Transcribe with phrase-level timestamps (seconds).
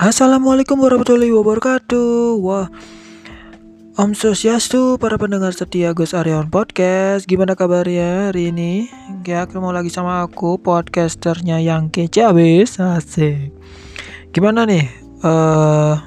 [0.00, 2.40] Assalamualaikum warahmatullahi wabarakatuh.
[2.40, 2.72] Wah,
[4.00, 7.28] Om Sosiastu, para pendengar setia Gus Aryawan Podcast.
[7.28, 8.88] Gimana kabarnya hari ini?
[9.28, 12.80] Ya, ketemu lagi sama aku, podcasternya yang kece abis.
[12.80, 13.52] Asik.
[14.32, 14.88] Gimana nih?
[15.20, 16.00] Uh,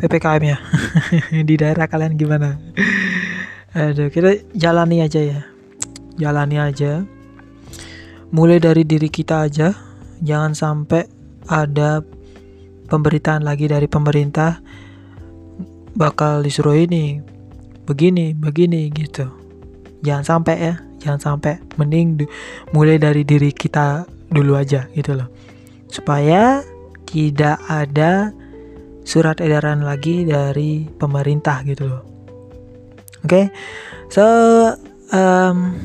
[0.00, 0.56] PPKM-nya
[1.52, 2.56] di daerah kalian gimana?
[3.76, 5.44] Aduh, kita jalani aja ya.
[6.16, 7.04] Jalani aja.
[8.32, 9.76] Mulai dari diri kita aja.
[10.24, 11.04] Jangan sampai
[11.44, 12.00] ada
[12.88, 14.58] pemberitaan lagi dari pemerintah
[15.94, 17.20] bakal disuruh ini
[17.84, 19.28] begini begini gitu.
[20.04, 21.62] Jangan sampai ya jangan sampai.
[21.78, 22.26] Mending
[22.74, 25.30] mulai dari diri kita dulu aja gitu loh.
[25.88, 26.60] Supaya
[27.08, 28.34] tidak ada
[29.08, 32.02] surat edaran lagi dari pemerintah gitu loh.
[33.24, 33.24] Oke?
[33.24, 33.46] Okay?
[34.12, 34.24] so
[35.12, 35.76] um,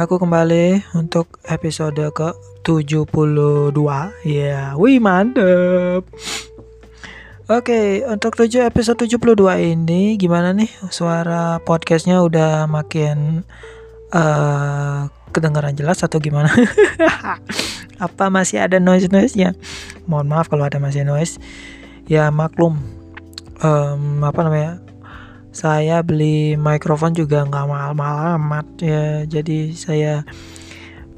[0.00, 2.28] aku kembali untuk episode ke
[2.68, 3.72] 72
[4.28, 6.04] ya wih mantep
[7.48, 9.40] Oke, okay, untuk 7 episode 72
[9.72, 13.40] ini gimana nih suara podcastnya udah makin
[14.12, 16.52] uh, kedengaran jelas atau gimana?
[18.04, 19.56] Apa masih ada noise-noise-nya?
[20.04, 21.40] Mohon maaf kalau ada masih noise.
[22.04, 22.84] Ya maklum,
[23.64, 24.84] um, apa namanya?
[25.48, 29.24] Saya beli mikrofon juga nggak mahal-mahal amat ya.
[29.24, 30.20] Jadi saya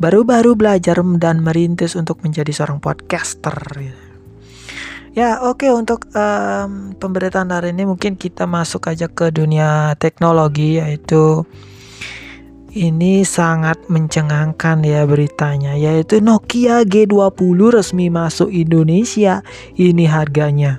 [0.00, 3.54] baru-baru belajar dan merintis untuk menjadi seorang podcaster.
[5.12, 10.80] Ya oke okay, untuk um, pemberitaan hari ini mungkin kita masuk aja ke dunia teknologi
[10.80, 11.44] yaitu
[12.70, 19.42] ini sangat mencengangkan ya beritanya yaitu Nokia G20 resmi masuk Indonesia.
[19.74, 20.78] Ini harganya.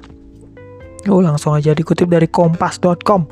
[1.11, 3.27] Oh langsung aja dikutip dari kompas.com.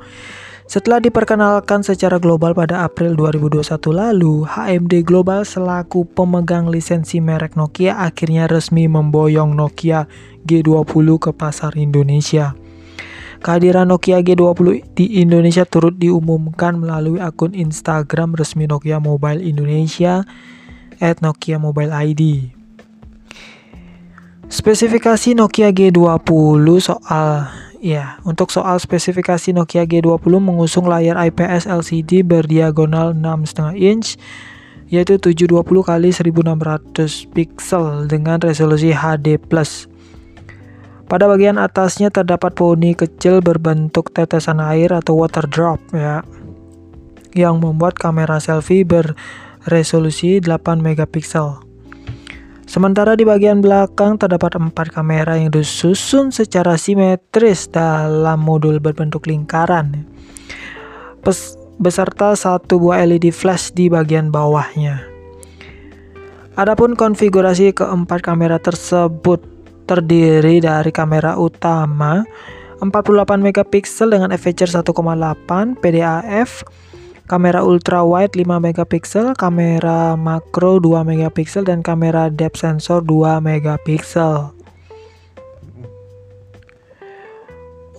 [0.70, 7.98] Setelah diperkenalkan secara global pada April 2021 lalu, HMD Global selaku pemegang lisensi merek Nokia
[7.98, 10.06] akhirnya resmi memboyong Nokia
[10.46, 12.54] G20 ke pasar Indonesia.
[13.42, 20.22] Kehadiran Nokia G20 di Indonesia turut diumumkan melalui akun Instagram resmi Nokia Mobile Indonesia
[21.02, 22.54] at Nokia Mobile ID.
[24.54, 27.50] Spesifikasi Nokia G20 soal
[27.80, 34.20] Ya, untuk soal spesifikasi Nokia G20 mengusung layar IPS LCD berdiagonal 6,5 inch
[34.92, 39.40] yaitu 720 x 1600 pixel dengan resolusi HD+.
[41.08, 46.28] Pada bagian atasnya terdapat poni kecil berbentuk tetesan air atau water drop ya.
[47.32, 51.69] Yang membuat kamera selfie berresolusi 8 megapiksel.
[52.70, 60.06] Sementara di bagian belakang terdapat empat kamera yang disusun secara simetris dalam modul berbentuk lingkaran.
[61.26, 65.02] Pes beserta satu buah LED flash di bagian bawahnya.
[66.62, 69.42] Adapun konfigurasi keempat kamera tersebut
[69.90, 72.22] terdiri dari kamera utama
[72.86, 74.94] 48 megapiksel dengan aperture 1,8
[75.82, 76.62] PDAF
[77.30, 84.50] kamera ultra wide 5 megapiksel, kamera makro 2 megapiksel dan kamera depth sensor 2 megapiksel.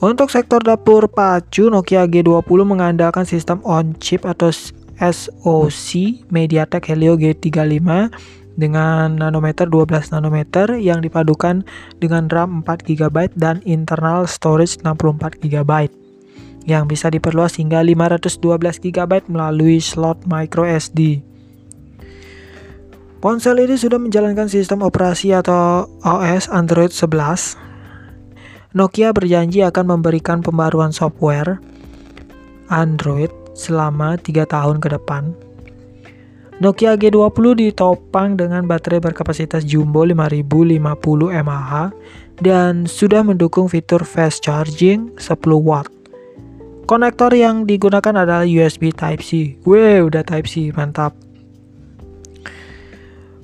[0.02, 4.50] Untuk sektor dapur pacu, Nokia G20 mengandalkan sistem on-chip atau
[4.98, 5.88] SoC
[6.32, 8.10] MediaTek Helio G35
[8.58, 11.62] dengan nanometer 12 nanometer yang dipadukan
[12.02, 15.99] dengan RAM 4 GB dan internal storage 64 GB
[16.70, 21.26] yang bisa diperluas hingga 512 GB melalui slot micro SD.
[23.20, 27.58] Ponsel ini sudah menjalankan sistem operasi atau OS Android 11.
[28.72, 31.60] Nokia berjanji akan memberikan pembaruan software
[32.70, 35.36] Android selama 3 tahun ke depan.
[36.64, 41.92] Nokia G20 ditopang dengan baterai berkapasitas jumbo 5050 mAh
[42.40, 45.99] dan sudah mendukung fitur fast charging 10 watt.
[46.90, 49.62] Konektor yang digunakan adalah USB Type-C.
[49.62, 51.14] Wih, udah Type-C, mantap.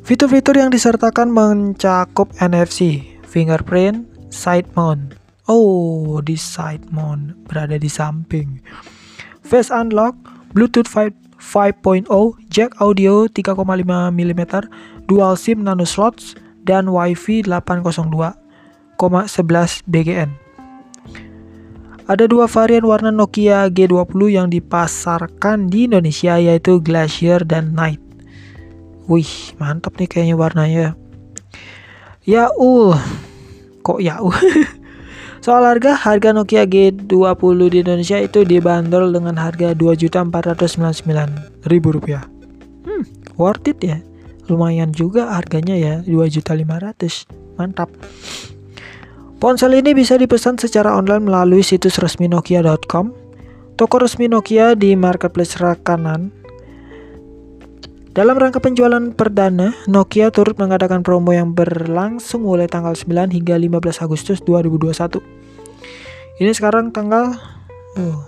[0.03, 4.03] Fitur-fitur yang disertakan mencakup NFC, fingerprint,
[4.35, 5.15] side mount.
[5.47, 8.59] Oh, di side mount berada di samping.
[9.47, 10.19] Face unlock,
[10.51, 12.11] Bluetooth 5.0,
[12.51, 13.63] jack audio 3,5
[14.11, 14.43] mm,
[15.07, 16.35] dual SIM nano slots,
[16.67, 20.46] dan WiFi 802,11 BGN.
[22.07, 27.99] Ada dua varian warna Nokia G20 yang dipasarkan di Indonesia yaitu Glacier dan Night.
[29.11, 29.27] Wih,
[29.59, 30.95] mantap nih kayaknya warnanya.
[32.23, 32.95] Ya uh,
[33.83, 34.31] kok ya uh.
[35.47, 41.67] Soal harga, harga Nokia G20 di Indonesia itu dibanderol dengan harga Rp2.499.000.
[42.87, 43.03] Hmm,
[43.35, 43.99] worth it ya.
[44.47, 47.59] Lumayan juga harganya ya, 2.500.
[47.59, 47.91] Mantap.
[49.37, 53.13] Ponsel ini bisa dipesan secara online melalui situs resmi nokia.com,
[53.77, 56.33] toko resmi Nokia di marketplace rakanan.
[58.17, 64.01] Dalam rangka penjualan perdana, Nokia turut mengadakan promo yang berlangsung mulai tanggal 9 hingga 15
[64.01, 65.21] Agustus 2021.
[66.41, 67.37] Ini sekarang tanggal
[68.01, 68.25] oh.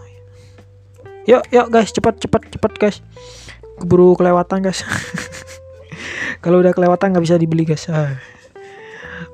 [1.24, 3.00] Yuk, yuk guys, cepat cepat cepat guys.
[3.80, 4.84] Keburu kelewatan guys.
[6.44, 7.88] Kalau udah kelewatan nggak bisa dibeli guys.
[7.88, 8.20] Ah.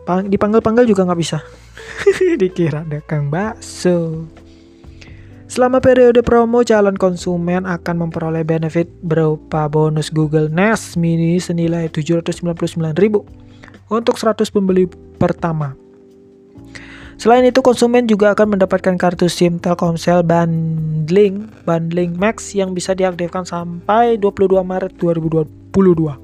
[0.07, 1.43] Dipanggil-panggil juga nggak bisa.
[2.41, 4.27] Dikira dagang bakso.
[5.45, 12.91] Selama periode promo, calon konsumen akan memperoleh benefit berupa bonus Google Nest Mini senilai 799.000
[13.87, 14.91] untuk 100 pembeli
[15.21, 15.79] pertama.
[17.15, 23.47] Selain itu, konsumen juga akan mendapatkan kartu SIM Telkomsel bundling bundling Max yang bisa diaktifkan
[23.47, 26.24] sampai 22 Maret 2022.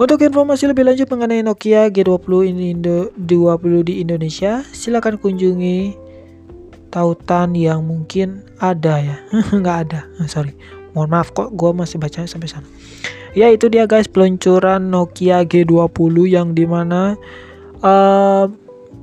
[0.00, 5.92] Untuk informasi lebih lanjut mengenai Nokia G20 ini Indo 20 di Indonesia, silakan kunjungi
[6.88, 9.20] tautan yang mungkin ada ya.
[9.60, 10.56] Nggak ada, ah, sorry.
[10.96, 12.64] Mohon maaf kok, gue masih baca sampai sana.
[13.36, 17.20] Ya itu dia guys peluncuran Nokia G20 yang di mana
[17.84, 18.48] uh,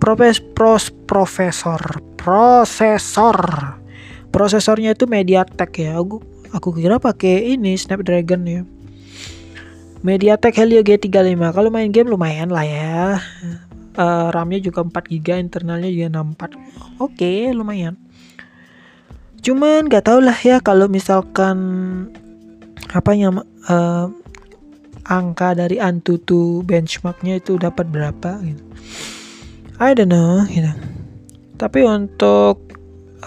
[0.02, 1.78] profes pros profesor
[2.18, 3.38] prosesor
[4.34, 6.02] prosesornya itu MediaTek ya.
[6.02, 6.26] Aku
[6.58, 8.66] aku kira pakai ini Snapdragon ya
[10.08, 13.20] MediaTek Helio G35 kalau main game lumayan lah ya.
[13.98, 16.56] Uh, RAM-nya juga 4 GB internalnya juga 64
[17.04, 18.00] oke okay, lumayan.
[19.44, 21.58] Cuman gak tau lah ya kalau misalkan
[22.96, 24.08] apa yang uh,
[25.04, 28.64] angka dari Antutu benchmarknya itu dapat berapa gitu.
[29.84, 30.72] I don't know gitu
[31.58, 32.67] tapi untuk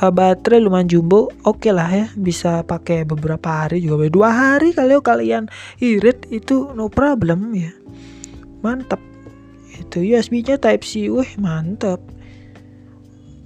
[0.01, 2.07] uh, baterai lumayan jumbo oke okay lah ya.
[2.17, 4.09] Bisa pakai beberapa hari juga.
[4.09, 5.47] Dua hari kalau kalian
[5.79, 7.73] irit itu no problem ya.
[8.65, 9.01] Mantap
[9.77, 12.01] itu USB nya type C wih mantap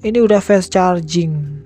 [0.04, 1.62] ini udah fast charging.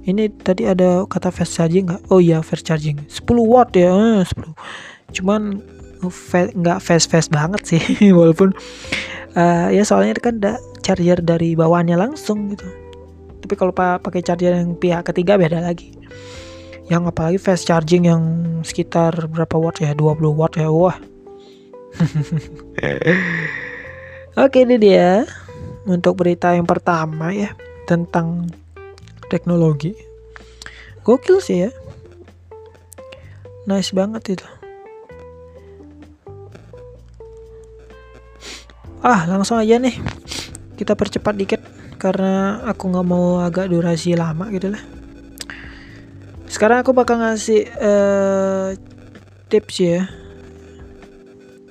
[0.00, 2.02] Ini tadi ada kata fast charging nggak?
[2.08, 3.04] Oh iya fast charging.
[3.06, 4.54] 10 watt ya 10 eh,
[5.10, 5.60] cuman
[6.56, 7.82] nggak fast fast banget sih
[8.18, 8.56] walaupun
[9.36, 12.64] uh, ya soalnya kan ada charger dari bawahnya langsung gitu
[13.40, 15.96] tapi kalau pakai charger yang pihak ketiga beda lagi.
[16.92, 18.22] Yang apalagi fast charging yang
[18.66, 19.96] sekitar berapa watt ya?
[19.96, 20.98] 20 watt ya wah.
[24.44, 25.24] Oke ini dia.
[25.88, 27.56] Untuk berita yang pertama ya
[27.88, 28.52] tentang
[29.32, 29.96] teknologi.
[31.02, 31.70] Gokil sih ya.
[33.64, 34.46] Nice banget itu.
[39.00, 39.96] Ah langsung aja nih.
[40.76, 44.80] Kita percepat dikit karena aku nggak mau agak durasi lama gitu lah.
[46.48, 48.72] Sekarang aku bakal ngasih uh,
[49.52, 50.08] tips ya.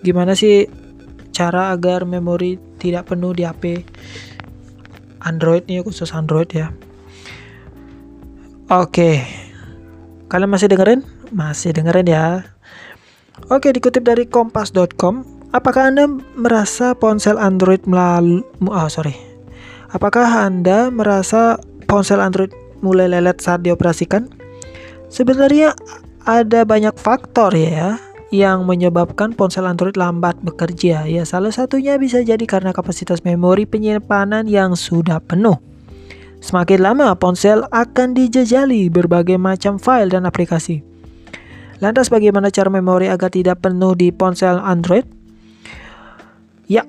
[0.05, 0.69] Gimana sih
[1.33, 3.83] cara agar memori tidak penuh di HP
[5.25, 6.71] Android nih khusus Android ya.
[8.69, 9.25] Oke.
[10.29, 11.01] Kalian masih dengerin?
[11.33, 12.45] Masih dengerin ya.
[13.49, 16.05] Oke dikutip dari kompas.com apakah anda
[16.37, 19.28] merasa ponsel Android melalui oh sorry
[19.89, 21.57] Apakah Anda merasa
[21.89, 22.53] ponsel Android
[22.85, 24.29] mulai lelet saat dioperasikan?
[25.09, 25.73] Sebenarnya
[26.29, 27.97] ada banyak faktor ya
[28.29, 31.09] yang menyebabkan ponsel Android lambat bekerja.
[31.09, 35.57] Ya, salah satunya bisa jadi karena kapasitas memori penyimpanan yang sudah penuh.
[36.39, 40.85] Semakin lama ponsel akan dijejali berbagai macam file dan aplikasi.
[41.81, 45.03] Lantas bagaimana cara memori agar tidak penuh di ponsel Android?
[46.69, 46.85] Ya,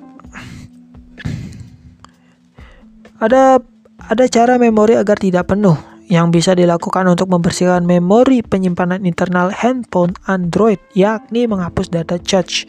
[3.21, 3.61] Ada
[4.09, 5.77] ada cara memori agar tidak penuh
[6.09, 12.65] yang bisa dilakukan untuk membersihkan memori penyimpanan internal handphone Android yakni menghapus data cache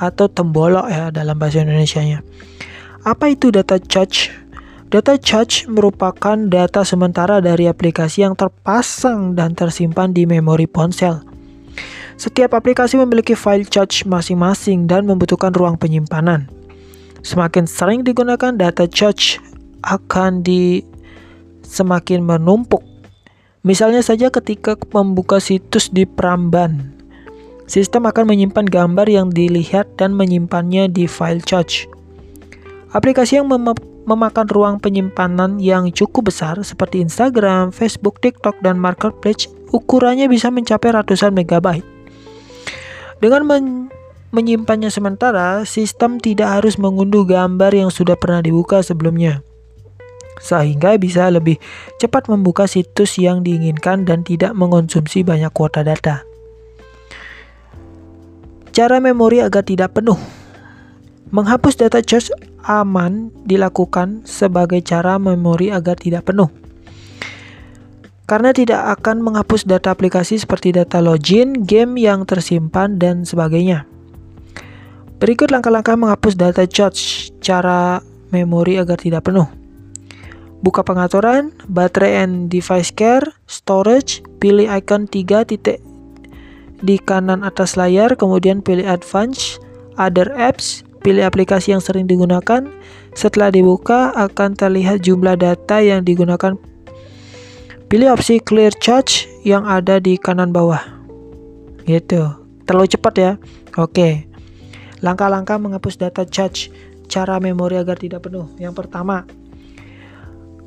[0.00, 2.24] atau tembolok ya dalam bahasa Indonesia-nya.
[3.04, 4.32] Apa itu data cache?
[4.88, 11.20] Data cache merupakan data sementara dari aplikasi yang terpasang dan tersimpan di memori ponsel.
[12.16, 16.48] Setiap aplikasi memiliki file cache masing-masing dan membutuhkan ruang penyimpanan.
[17.24, 19.40] Semakin sering digunakan data cache
[19.80, 20.84] akan di
[21.64, 22.84] semakin menumpuk.
[23.64, 26.92] Misalnya saja ketika membuka situs di Pramban,
[27.64, 31.88] sistem akan menyimpan gambar yang dilihat dan menyimpannya di file cache.
[32.92, 33.72] Aplikasi yang mem
[34.04, 40.92] memakan ruang penyimpanan yang cukup besar seperti Instagram, Facebook, TikTok, dan Marketplace ukurannya bisa mencapai
[40.92, 41.88] ratusan megabyte.
[43.24, 43.64] Dengan men
[44.34, 49.46] menyimpannya sementara, sistem tidak harus mengunduh gambar yang sudah pernah dibuka sebelumnya.
[50.42, 51.62] Sehingga bisa lebih
[52.02, 56.26] cepat membuka situs yang diinginkan dan tidak mengonsumsi banyak kuota data.
[58.74, 60.18] Cara memori agar tidak penuh.
[61.30, 62.34] Menghapus data cache
[62.66, 66.50] aman dilakukan sebagai cara memori agar tidak penuh.
[68.26, 73.93] Karena tidak akan menghapus data aplikasi seperti data login, game yang tersimpan, dan sebagainya.
[75.22, 78.02] Berikut langkah-langkah menghapus data charge cara
[78.34, 79.46] memori agar tidak penuh.
[80.64, 85.84] Buka pengaturan, baterai and device care, storage, pilih icon 3 titik
[86.84, 89.56] di kanan atas layar, kemudian pilih advance,
[89.96, 92.68] other apps, pilih aplikasi yang sering digunakan.
[93.16, 96.60] Setelah dibuka, akan terlihat jumlah data yang digunakan.
[97.88, 100.82] Pilih opsi clear charge yang ada di kanan bawah.
[101.88, 102.20] Gitu.
[102.68, 103.32] Terlalu cepat ya.
[103.80, 104.28] Oke.
[105.04, 106.72] Langkah-langkah menghapus data charge.
[107.04, 108.48] Cara memori agar tidak penuh.
[108.56, 109.28] Yang pertama,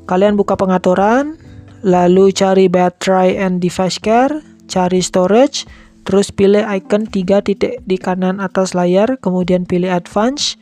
[0.06, 1.34] kalian buka pengaturan,
[1.82, 4.38] lalu cari battery and device care,
[4.70, 5.66] cari storage,
[6.08, 10.56] Terus pilih icon 3 titik di kanan atas layar, kemudian pilih advance.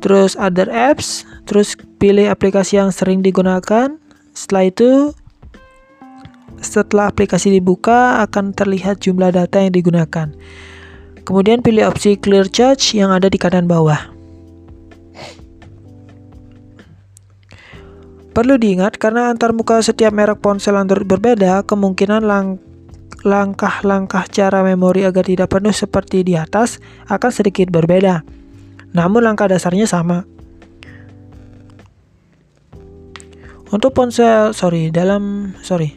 [0.00, 4.00] Terus other apps, terus pilih aplikasi yang sering digunakan.
[4.32, 5.12] Setelah itu
[6.64, 10.32] setelah aplikasi dibuka akan terlihat jumlah data yang digunakan.
[11.24, 14.12] Kemudian pilih opsi clear charge yang ada di kanan bawah.
[18.34, 22.58] Perlu diingat karena antar muka setiap merek ponsel Android berbeda, kemungkinan lang
[23.24, 28.26] langkah-langkah cara memori agar tidak penuh seperti di atas akan sedikit berbeda.
[28.92, 30.26] Namun langkah dasarnya sama.
[33.72, 35.94] Untuk ponsel, sorry, dalam, sorry.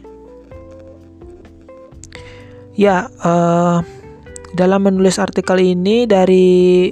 [2.78, 3.82] Ya, uh,
[4.56, 6.92] dalam menulis artikel ini dari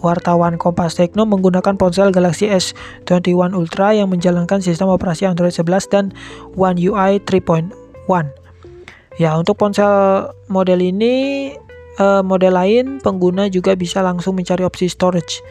[0.00, 6.04] wartawan Kompas Tekno menggunakan ponsel Galaxy S21 Ultra yang menjalankan sistem operasi Android 11 dan
[6.56, 7.70] One UI 3.1.
[9.20, 11.52] Ya, untuk ponsel model ini
[12.00, 15.44] uh, model lain pengguna juga bisa langsung mencari opsi storage.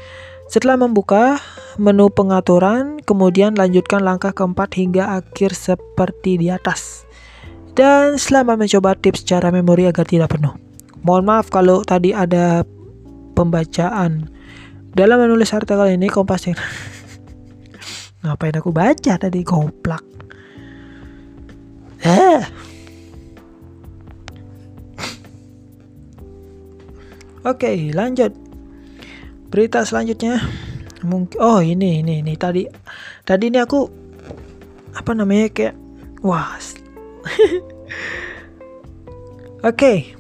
[0.50, 1.38] Setelah membuka
[1.78, 7.06] menu pengaturan, kemudian lanjutkan langkah keempat hingga akhir seperti di atas.
[7.78, 10.69] Dan selamat mencoba tips cara memori agar tidak penuh.
[11.04, 12.68] Mohon maaf kalau tadi ada
[13.38, 14.28] pembacaan.
[14.90, 16.50] Dalam menulis artikel ini Kompas
[18.26, 20.04] Ngapain aku baca tadi goblok.
[22.04, 22.44] Eh.
[27.48, 28.36] Oke, lanjut.
[29.48, 30.44] Berita selanjutnya
[31.00, 32.68] mungkin oh ini ini ini tadi
[33.24, 33.88] tadi ini aku
[34.92, 35.76] apa namanya kayak
[36.20, 36.60] wah.
[39.70, 40.19] Oke.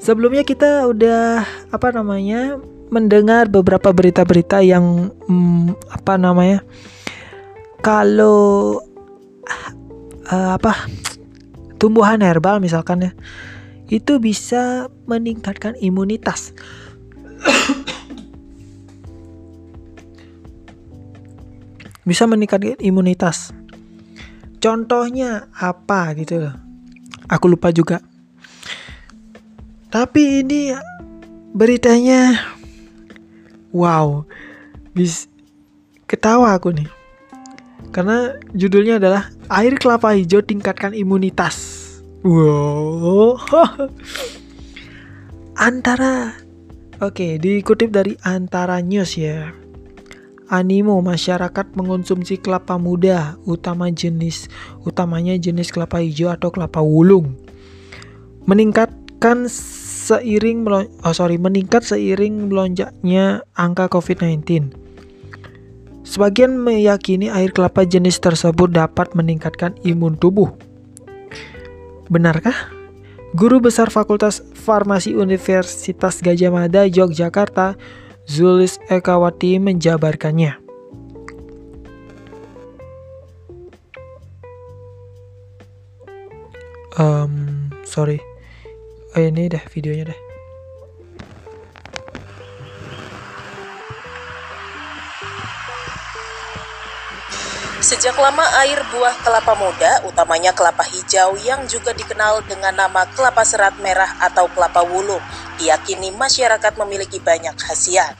[0.00, 2.56] Sebelumnya kita udah apa namanya
[2.88, 6.64] mendengar beberapa berita-berita yang hmm, apa namanya
[7.84, 8.80] kalau
[10.32, 10.88] uh, apa
[11.76, 13.12] tumbuhan herbal misalkan ya
[13.90, 16.56] itu bisa meningkatkan imunitas.
[22.08, 23.52] bisa meningkatkan imunitas.
[24.64, 26.50] Contohnya apa gitu
[27.30, 28.09] Aku lupa juga.
[29.90, 30.70] Tapi ini
[31.54, 32.38] beritanya
[33.74, 34.22] wow.
[34.94, 35.26] Bis
[36.06, 36.90] ketawa aku nih.
[37.90, 41.78] Karena judulnya adalah air kelapa hijau tingkatkan imunitas.
[42.22, 43.38] Wow.
[45.58, 46.38] Antara
[47.00, 49.56] Oke, dikutip dari Antara News ya.
[50.52, 54.52] Animo masyarakat mengonsumsi kelapa muda, utama jenis
[54.84, 57.40] utamanya jenis kelapa hijau atau kelapa wulung.
[58.44, 59.48] Meningkatkan
[60.10, 64.74] seiring oh sorry, meningkat seiring melonjaknya angka COVID-19.
[66.02, 70.50] Sebagian meyakini air kelapa jenis tersebut dapat meningkatkan imun tubuh
[72.10, 72.74] Benarkah?
[73.38, 77.78] Guru Besar Fakultas Farmasi Universitas Gajah Mada Yogyakarta,
[78.26, 80.58] Zulis Ekawati menjabarkannya.
[86.98, 88.29] Um, sorry.
[89.10, 90.20] Oh, ini deh videonya deh.
[97.82, 103.42] Sejak lama air buah kelapa muda, utamanya kelapa hijau yang juga dikenal dengan nama kelapa
[103.42, 105.18] serat merah atau kelapa wulung,
[105.58, 108.14] diyakini masyarakat memiliki banyak khasiat.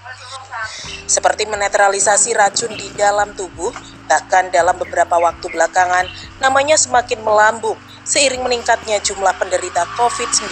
[1.07, 3.71] Seperti menetralisasi racun di dalam tubuh,
[4.11, 6.11] bahkan dalam beberapa waktu belakangan,
[6.43, 7.79] namanya semakin melambung
[8.11, 10.51] seiring meningkatnya jumlah penderita COVID-19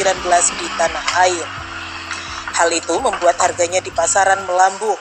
[0.63, 1.47] di tanah air.
[2.55, 4.99] Hal itu membuat harganya di pasaran melambung,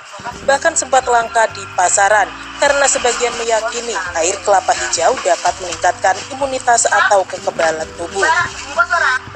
[0.49, 2.25] bahkan sempat langka di pasaran
[2.57, 8.25] karena sebagian meyakini air kelapa hijau dapat meningkatkan imunitas atau kekebalan tubuh.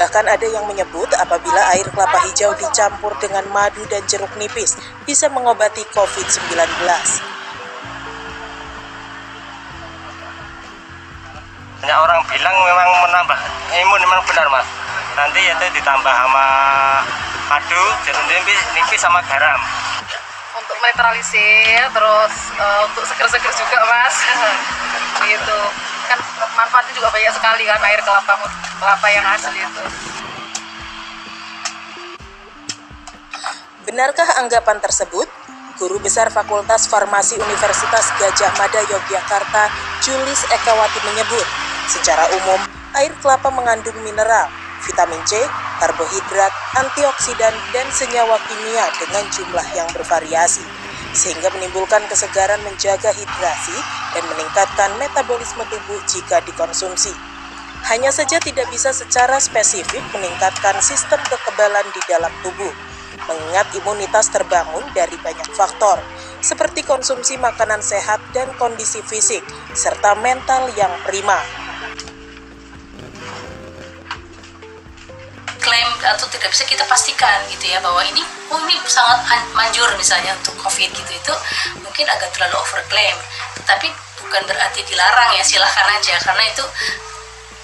[0.01, 5.29] Bahkan ada yang menyebut apabila air kelapa hijau dicampur dengan madu dan jeruk nipis bisa
[5.29, 7.40] mengobati COVID-19.
[11.81, 13.39] Banyak orang bilang memang menambah
[13.73, 14.67] imun memang benar mas.
[15.17, 16.47] Nanti itu ditambah sama
[17.49, 19.57] madu jeruk nipis, nipis sama garam.
[20.61, 24.15] Untuk menetralisir terus uh, untuk seger-seger juga mas.
[25.25, 25.59] Gitu.
[26.05, 26.19] Kan
[26.53, 28.33] manfaatnya juga banyak sekali kan air kelapa
[28.77, 29.83] kelapa yang asli itu.
[33.89, 35.25] Benarkah anggapan tersebut?
[35.81, 39.65] Guru Besar Fakultas Farmasi Universitas Gajah Mada Yogyakarta,
[40.05, 41.47] Julis Ekawati menyebut,
[41.89, 42.61] secara umum,
[42.97, 44.49] air kelapa mengandung mineral,
[44.83, 45.37] vitamin C,
[45.79, 50.65] karbohidrat, antioksidan, dan senyawa kimia dengan jumlah yang bervariasi,
[51.13, 53.77] sehingga menimbulkan kesegaran menjaga hidrasi
[54.13, 57.13] dan meningkatkan metabolisme tubuh jika dikonsumsi.
[57.89, 62.69] Hanya saja tidak bisa secara spesifik meningkatkan sistem kekebalan di dalam tubuh,
[63.25, 65.97] mengingat imunitas terbangun dari banyak faktor,
[66.45, 69.41] seperti konsumsi makanan sehat dan kondisi fisik,
[69.73, 71.41] serta mental yang prima.
[75.61, 80.33] Klaim atau tidak bisa kita pastikan gitu ya bahwa ini oh ini sangat manjur misalnya
[80.35, 81.33] untuk covid gitu itu
[81.85, 83.15] mungkin agak terlalu overclaim.
[83.61, 83.87] Tetapi
[84.25, 86.17] bukan berarti dilarang ya silahkan aja.
[86.19, 86.65] Karena itu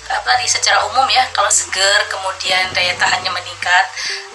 [0.08, 3.86] apa di secara umum ya kalau seger kemudian daya tahannya meningkat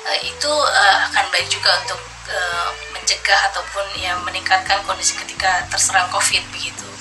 [0.04, 1.96] uh, itu uh, akan baik juga untuk
[2.28, 6.91] uh, mencegah ataupun ya meningkatkan kondisi ketika terserang covid begitu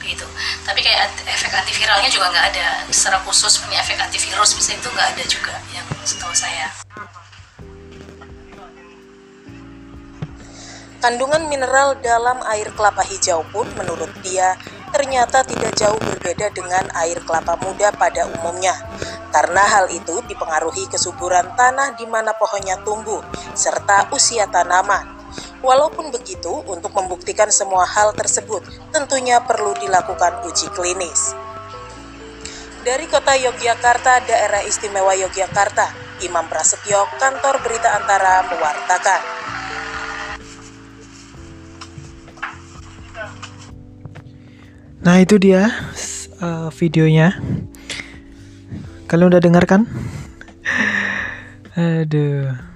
[0.00, 0.26] begitu
[0.64, 5.08] tapi kayak efek antiviralnya juga nggak ada secara khusus punya efek antivirus misalnya itu nggak
[5.12, 6.72] ada juga yang setahu saya
[11.00, 14.60] Kandungan mineral dalam air kelapa hijau pun menurut dia
[14.92, 18.76] ternyata tidak jauh berbeda dengan air kelapa muda pada umumnya.
[19.32, 23.24] Karena hal itu dipengaruhi kesuburan tanah di mana pohonnya tumbuh
[23.56, 25.19] serta usia tanaman.
[25.60, 28.64] Walaupun begitu, untuk membuktikan semua hal tersebut
[28.96, 31.36] tentunya perlu dilakukan uji klinis.
[32.80, 35.92] Dari kota Yogyakarta, daerah istimewa Yogyakarta,
[36.24, 39.22] Imam Prasetyo, kantor berita antara mewartakan.
[45.04, 45.68] Nah itu dia
[46.40, 47.36] uh, videonya.
[49.12, 49.84] Kalian udah dengar kan?
[51.76, 52.69] Aduh.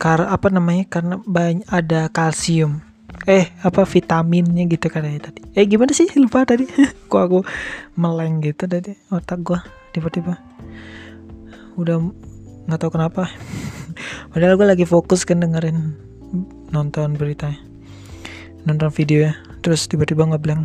[0.00, 0.88] Karena apa namanya?
[0.88, 2.80] Karena banyak ada kalsium.
[3.28, 5.44] Eh apa vitaminnya gitu kan ya tadi.
[5.52, 6.64] Eh gimana sih lupa tadi?
[7.10, 7.40] Kok aku
[8.00, 9.60] meleng gitu tadi otak gua
[9.92, 10.40] tiba-tiba.
[11.76, 12.00] Udah
[12.64, 13.28] nggak tahu kenapa.
[14.32, 16.08] Padahal gue lagi fokus kan dengerin
[16.70, 17.58] nonton beritanya
[18.64, 20.64] nonton video ya terus tiba-tiba ngeblank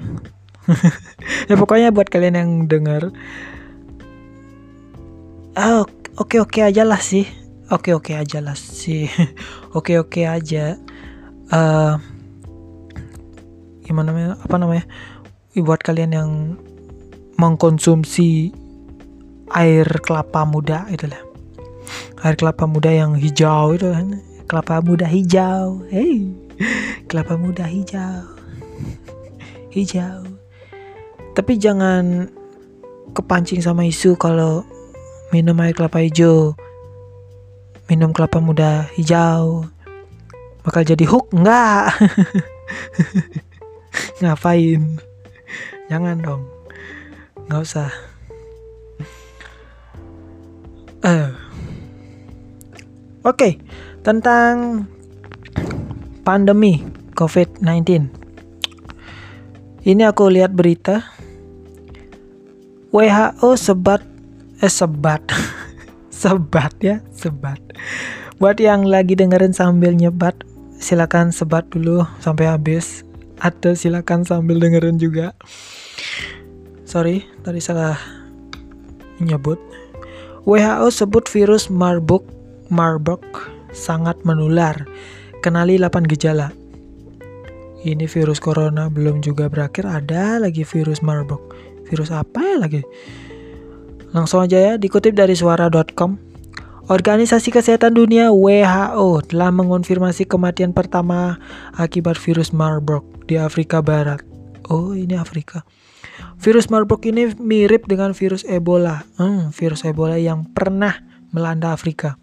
[1.49, 3.09] ya pokoknya buat kalian yang dengar
[5.57, 5.85] ah
[6.17, 7.25] oke oke aja lah sih
[7.73, 9.09] oke oke aja lah sih.
[9.75, 10.79] Oke oke aja.
[11.51, 11.99] Uh,
[13.83, 14.39] gimana namanya?
[14.39, 14.85] Apa namanya?
[15.51, 16.31] Buat kalian yang
[17.35, 18.55] mengkonsumsi
[19.51, 21.19] air kelapa muda itu lah.
[22.23, 24.23] Air kelapa muda yang hijau itu kan.
[24.47, 25.83] Kelapa muda hijau.
[25.91, 26.31] Hey.
[27.11, 28.23] Kelapa muda hijau.
[29.75, 30.23] Hijau.
[31.35, 32.31] Tapi jangan
[33.11, 34.63] kepancing sama isu kalau
[35.35, 36.55] minum air kelapa hijau
[37.85, 39.69] minum kelapa muda hijau.
[40.65, 41.29] Bakal jadi hook?
[41.33, 41.93] Enggak
[44.21, 44.97] ngapain?
[45.85, 46.43] Jangan dong.
[47.45, 47.89] Nggak usah.
[51.05, 51.29] Uh.
[53.21, 53.61] oke okay.
[54.01, 54.89] tentang
[56.25, 56.81] pandemi
[57.13, 58.09] COVID-19.
[59.85, 61.05] Ini aku lihat berita.
[62.89, 64.01] WHO sebat
[64.63, 65.21] eh sebat
[66.15, 67.59] sebat ya sebat.
[68.39, 70.35] Buat yang lagi dengerin sambil nyebat,
[70.79, 73.03] silakan sebat dulu sampai habis
[73.43, 75.35] atau silakan sambil dengerin juga.
[76.87, 77.99] Sorry, tadi salah
[79.19, 79.59] nyebut.
[80.47, 82.23] WHO sebut virus Marburg
[82.69, 83.21] Marburg
[83.73, 84.87] sangat menular
[85.43, 86.49] Kenali 8 gejala.
[87.85, 91.53] Ini virus corona belum juga berakhir, ada lagi virus Marburg.
[91.85, 92.81] Virus apa ya lagi?
[94.15, 96.15] Langsung aja ya, dikutip dari suara.com.
[96.87, 101.35] Organisasi Kesehatan Dunia WHO telah mengonfirmasi kematian pertama
[101.75, 104.23] akibat virus Marburg di Afrika Barat.
[104.71, 105.67] Oh, ini Afrika.
[106.39, 109.03] Virus Marburg ini mirip dengan virus Ebola.
[109.19, 110.95] Hmm, virus Ebola yang pernah
[111.35, 112.15] melanda Afrika.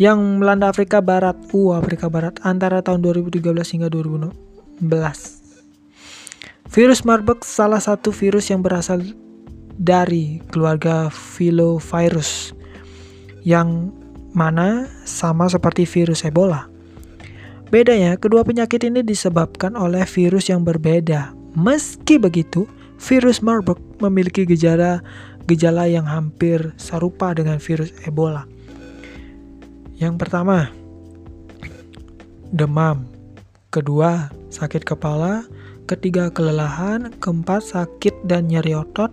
[0.00, 1.36] yang melanda Afrika Barat.
[1.52, 3.44] Uh, Afrika Barat antara tahun 2013
[3.76, 4.82] hingga 2016.
[6.72, 9.04] Virus Marburg salah satu virus yang berasal
[9.82, 12.54] dari keluarga filovirus
[13.42, 13.90] yang
[14.30, 16.70] mana sama seperti virus Ebola.
[17.74, 21.34] Bedanya, kedua penyakit ini disebabkan oleh virus yang berbeda.
[21.58, 22.70] Meski begitu,
[23.02, 25.02] virus Marburg memiliki gejala
[25.50, 28.46] gejala yang hampir serupa dengan virus Ebola.
[29.98, 30.70] Yang pertama,
[32.54, 33.08] demam.
[33.72, 35.48] Kedua, sakit kepala.
[35.88, 37.10] Ketiga, kelelahan.
[37.18, 39.10] Keempat, sakit dan nyeri otot.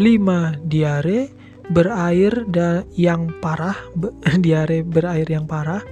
[0.00, 1.28] Lima, diare
[1.68, 3.76] berair dan yang parah,
[4.44, 5.84] diare berair yang parah.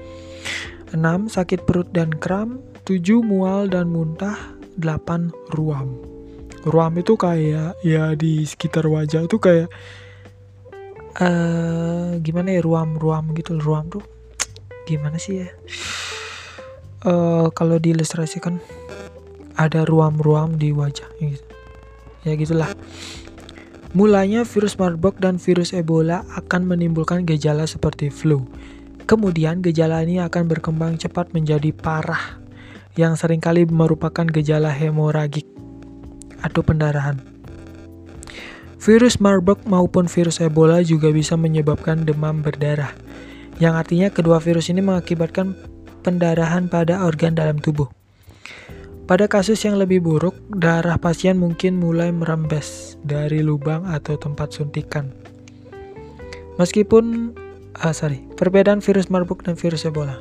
[0.96, 2.60] Enam, sakit perut dan kram.
[2.88, 4.36] Tujuh, mual dan muntah.
[4.80, 6.00] Delapan, ruam.
[6.64, 9.68] Ruam itu kayak ya di sekitar wajah itu kayak
[11.18, 14.04] uh, gimana ya ruam-ruam gitu ruam tuh
[14.88, 15.48] gimana sih ya
[17.08, 18.62] uh, kalau diilustrasikan
[19.58, 21.44] ada ruam-ruam di wajah gitu.
[22.24, 22.70] ya gitulah
[23.90, 28.46] mulanya virus Marburg dan virus Ebola akan menimbulkan gejala seperti flu
[29.11, 32.38] kemudian gejala ini akan berkembang cepat menjadi parah
[32.94, 35.46] yang sering kali merupakan gejala hemoragik
[36.40, 37.18] atau pendarahan
[38.81, 42.96] Virus Marburg maupun virus Ebola juga bisa menyebabkan demam berdarah
[43.61, 45.53] yang artinya kedua virus ini mengakibatkan
[46.00, 47.99] pendarahan pada organ dalam tubuh.
[49.11, 55.11] Pada kasus yang lebih buruk, darah pasien mungkin mulai merembes dari lubang atau tempat suntikan.
[56.62, 57.35] Meskipun,
[57.75, 60.14] ah sorry, perbedaan virus Marburg dan virus Ebola.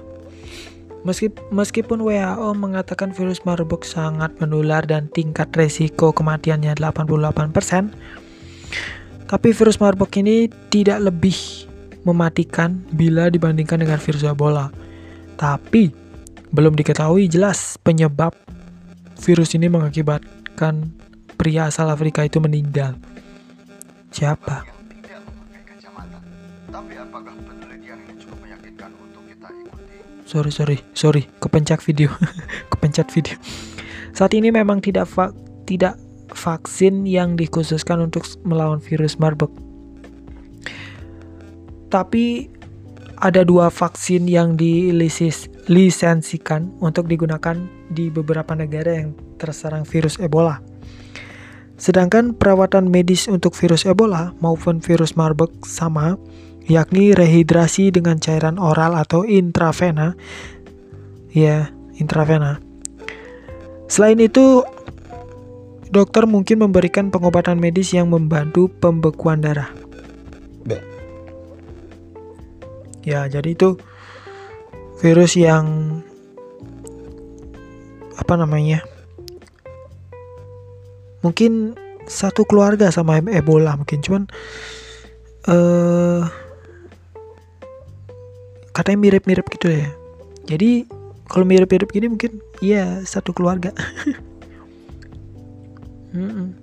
[1.53, 7.93] Meskipun WHO mengatakan virus Marburg sangat menular dan tingkat resiko kematiannya 88%,
[9.29, 11.37] tapi virus Marburg ini tidak lebih
[12.09, 14.73] mematikan bila dibandingkan dengan virus Ebola.
[15.37, 15.93] Tapi
[16.49, 18.33] belum diketahui jelas penyebab
[19.19, 20.95] virus ini mengakibatkan
[21.35, 22.95] pria asal Afrika itu meninggal.
[24.09, 24.65] Siapa?
[30.29, 32.13] Sorry, sorry, sorry, kepencet video,
[32.71, 33.35] kepencet video.
[34.13, 35.33] Saat ini memang tidak va
[35.65, 35.97] tidak
[36.33, 39.49] vaksin yang dikhususkan untuk melawan virus Marburg
[41.89, 42.47] tapi
[43.19, 50.61] ada dua vaksin yang dilisensikan untuk digunakan di beberapa negara yang terserang virus Ebola.
[51.79, 56.15] Sedangkan perawatan medis untuk virus Ebola maupun virus Marburg sama,
[56.69, 60.13] yakni rehidrasi dengan cairan oral atau intravena.
[61.33, 62.61] Ya, intravena.
[63.89, 64.61] Selain itu,
[65.89, 69.71] dokter mungkin memberikan pengobatan medis yang membantu pembekuan darah.
[73.09, 73.79] ya jadi itu
[75.01, 75.65] virus yang
[78.29, 78.85] apa namanya?
[81.25, 81.73] Mungkin
[82.05, 84.29] satu keluarga sama Ebola mungkin cuman
[85.49, 86.29] uh,
[88.69, 89.89] katanya mirip-mirip gitu ya.
[90.45, 90.85] Jadi
[91.25, 93.73] kalau mirip-mirip gini mungkin iya satu keluarga.
[96.09, 96.57] Hmm,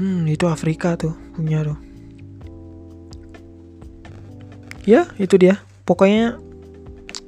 [0.00, 1.76] hmm itu Afrika tuh punya tuh.
[4.88, 5.60] Ya itu dia.
[5.84, 6.40] Pokoknya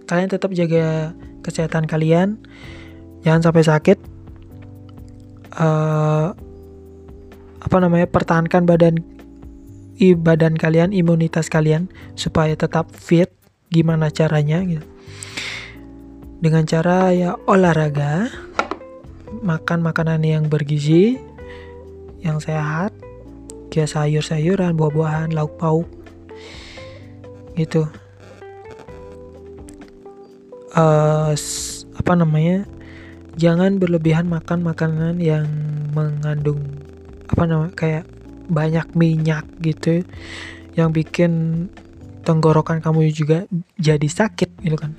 [0.09, 1.12] kalian tetap jaga
[1.44, 2.40] kesehatan kalian.
[3.20, 3.98] Jangan sampai sakit.
[5.54, 6.33] Uh,
[7.62, 8.98] apa namanya pertahankan badan
[10.02, 13.28] i badan kalian imunitas kalian supaya tetap fit.
[13.68, 14.85] Gimana caranya gitu.
[16.40, 18.33] Dengan cara ya olahraga.
[19.35, 21.20] Makan makanan yang bergizi
[22.24, 22.96] yang sehat.
[23.68, 25.88] Kayak sayur-sayuran buah-buahan lauk pauk.
[27.59, 27.85] Gitu
[30.74, 31.32] uh,
[31.94, 32.66] apa namanya
[33.34, 35.46] jangan berlebihan makan makanan yang
[35.94, 36.62] mengandung
[37.30, 38.04] apa namanya kayak
[38.46, 40.04] banyak minyak gitu
[40.76, 41.66] yang bikin
[42.26, 43.46] tenggorokan kamu juga
[43.78, 44.92] jadi sakit gitu kan.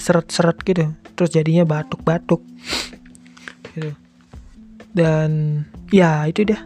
[0.00, 2.40] Seret-seret gitu terus jadinya batuk-batuk
[3.76, 3.92] gitu.
[4.96, 6.64] Dan ya itu dia.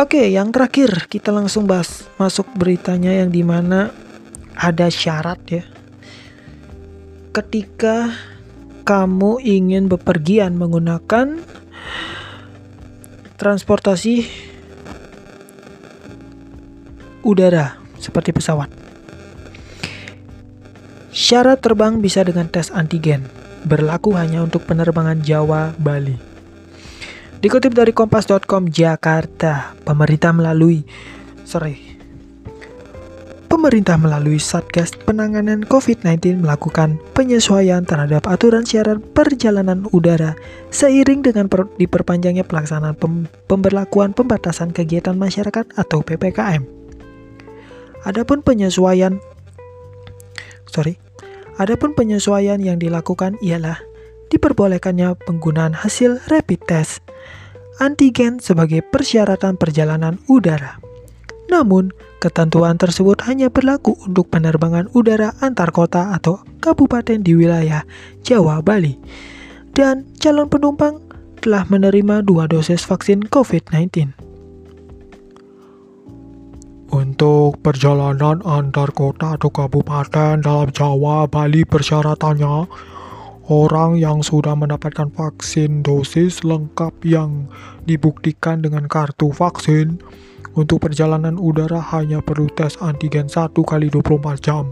[0.00, 3.92] Oke, yang terakhir kita langsung bahas masuk beritanya yang di mana
[4.60, 5.64] ada syarat ya.
[7.32, 8.12] Ketika
[8.84, 11.40] kamu ingin bepergian menggunakan
[13.40, 14.28] transportasi
[17.24, 18.68] udara seperti pesawat.
[21.10, 23.24] Syarat terbang bisa dengan tes antigen,
[23.64, 26.16] berlaku hanya untuk penerbangan Jawa Bali.
[27.40, 30.84] Dikutip dari kompas.com Jakarta, pemerintah melalui
[31.48, 31.89] sorry,
[33.50, 40.38] pemerintah melalui Satgas Penanganan COVID-19 melakukan penyesuaian terhadap aturan siaran perjalanan udara
[40.72, 46.64] seiring dengan per diperpanjangnya pelaksanaan pem pemberlakuan pembatasan kegiatan masyarakat atau PPKM.
[48.08, 49.20] Adapun penyesuaian
[50.64, 50.96] sorry,
[51.60, 53.76] adapun penyesuaian yang dilakukan ialah
[54.32, 57.04] diperbolehkannya penggunaan hasil rapid test
[57.76, 60.79] antigen sebagai persyaratan perjalanan udara.
[61.50, 61.90] Namun,
[62.22, 67.82] ketentuan tersebut hanya berlaku untuk penerbangan udara antar kota atau kabupaten di wilayah
[68.22, 68.94] Jawa, Bali.
[69.74, 71.02] Dan calon penumpang
[71.42, 74.14] telah menerima dua dosis vaksin COVID-19.
[76.90, 82.66] Untuk perjalanan antar kota atau kabupaten dalam Jawa, Bali persyaratannya
[83.50, 87.50] orang yang sudah mendapatkan vaksin dosis lengkap yang
[87.82, 89.98] dibuktikan dengan kartu vaksin
[90.54, 94.70] untuk perjalanan udara hanya perlu tes antigen 1 kali 24 jam.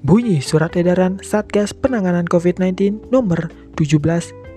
[0.00, 4.00] Bunyi surat edaran Satgas Penanganan COVID-19 nomor 17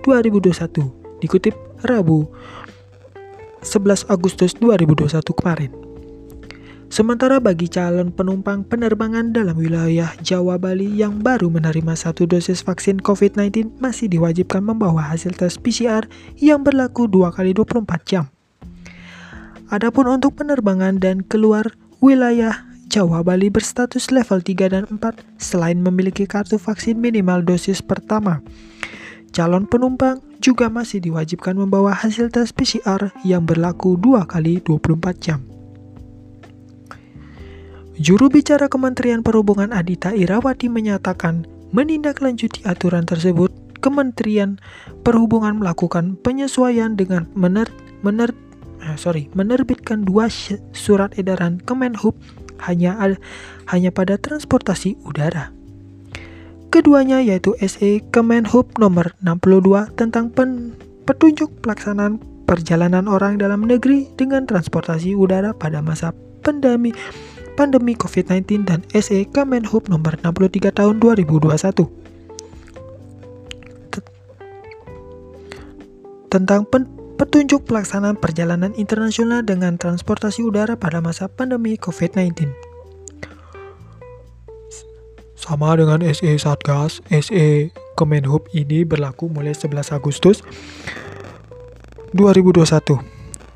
[0.06, 2.30] 2021 dikutip Rabu
[3.66, 5.83] 11 Agustus 2021 kemarin.
[6.94, 13.02] Sementara bagi calon penumpang penerbangan dalam wilayah Jawa Bali yang baru menerima satu dosis vaksin
[13.02, 16.06] COVID-19 masih diwajibkan membawa hasil tes PCR
[16.38, 18.30] yang berlaku 2 kali 24 jam.
[19.74, 22.62] Adapun untuk penerbangan dan keluar wilayah
[22.94, 25.02] Jawa Bali berstatus level 3 dan 4
[25.42, 28.46] selain memiliki kartu vaksin minimal dosis pertama.
[29.34, 35.53] Calon penumpang juga masih diwajibkan membawa hasil tes PCR yang berlaku 2 kali 24 jam.
[37.94, 41.46] Juru bicara Kementerian Perhubungan Adita Irawati menyatakan
[41.78, 43.54] menindaklanjuti aturan tersebut,
[43.86, 44.58] Kementerian
[45.06, 47.70] Perhubungan melakukan penyesuaian dengan mener,
[48.02, 48.34] mener,
[48.82, 50.26] eh, sorry, menerbitkan dua
[50.74, 52.18] surat edaran Kemenhub
[52.66, 52.98] hanya
[53.70, 55.54] hanya pada transportasi udara.
[56.74, 60.74] Keduanya yaitu SE Kemenhub nomor 62 tentang pen,
[61.06, 62.18] petunjuk pelaksanaan
[62.50, 66.10] perjalanan orang dalam negeri dengan transportasi udara pada masa
[66.42, 66.90] pandemi
[67.54, 72.04] pandemi COVID-19 dan SE Kemenhub nomor 63 tahun 2021
[76.34, 82.50] tentang pen petunjuk pelaksanaan perjalanan internasional dengan transportasi udara pada masa pandemi COVID-19.
[85.38, 90.42] Sama dengan SE Satgas, SE Kemenhub ini berlaku mulai 11 Agustus
[92.18, 93.13] 2021.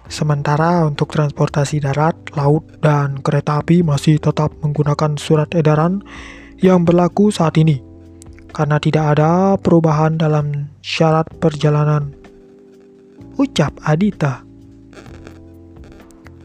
[0.07, 5.99] Sementara untuk transportasi darat, laut, dan kereta api masih tetap menggunakan surat edaran
[6.63, 7.83] yang berlaku saat ini.
[8.55, 12.15] Karena tidak ada perubahan dalam syarat perjalanan
[13.35, 14.41] ucap Adita.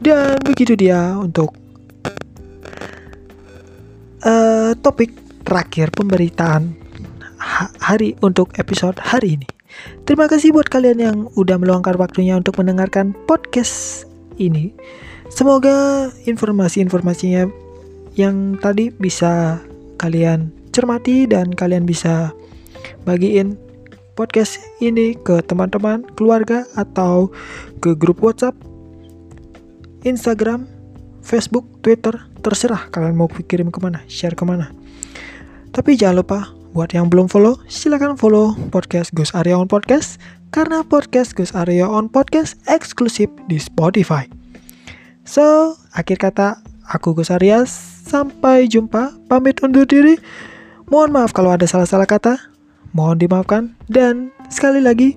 [0.03, 1.55] Dan begitu dia untuk
[4.27, 5.15] uh, topik
[5.47, 6.75] terakhir pemberitaan
[7.79, 9.52] hari untuk episode hari ini.
[10.05, 14.05] Terima kasih buat kalian yang udah meluangkan waktunya untuk mendengarkan podcast
[14.37, 14.75] ini.
[15.33, 17.49] Semoga informasi-informasinya
[18.19, 19.63] yang tadi bisa
[19.97, 22.33] kalian cermati dan kalian bisa
[23.05, 23.57] bagiin
[24.13, 27.33] podcast ini ke teman-teman, keluarga, atau
[27.81, 28.57] ke grup WhatsApp,
[30.05, 30.69] Instagram,
[31.25, 32.13] Facebook, Twitter,
[32.45, 34.69] terserah kalian mau kirim ke mana, share ke mana.
[35.73, 36.39] Tapi jangan lupa,
[36.73, 40.17] buat yang belum follow, silahkan follow podcast Gus Arya on Podcast,
[40.53, 44.25] karena podcast Gus Arya on Podcast eksklusif di Spotify.
[45.29, 47.69] So, akhir kata, aku Gus Arya,
[48.09, 50.17] sampai jumpa, pamit undur diri.
[50.89, 52.37] Mohon maaf kalau ada salah-salah kata.
[52.93, 55.17] Mohon dimaafkan dan sekali lagi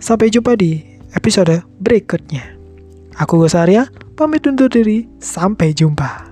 [0.00, 0.80] sampai jumpa di
[1.12, 2.56] episode berikutnya.
[3.20, 5.04] Aku Gus Arya, pamit undur diri.
[5.20, 6.31] Sampai jumpa.